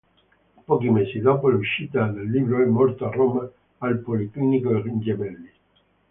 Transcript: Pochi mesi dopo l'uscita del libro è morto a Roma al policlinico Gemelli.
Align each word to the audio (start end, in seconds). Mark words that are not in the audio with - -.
Pochi 0.65 0.89
mesi 0.89 1.19
dopo 1.19 1.47
l'uscita 1.47 2.07
del 2.07 2.27
libro 2.31 2.63
è 2.63 2.65
morto 2.65 3.05
a 3.05 3.11
Roma 3.11 3.47
al 3.77 3.99
policlinico 3.99 4.81
Gemelli. 4.99 5.49